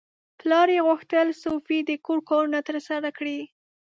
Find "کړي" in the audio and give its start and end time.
3.17-3.39